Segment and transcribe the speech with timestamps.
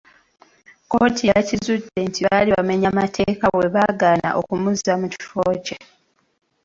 [0.83, 5.77] Kkooti yakizudde nti baali baamenya mateeka bwebaagaana okumuzza mu kifo kye.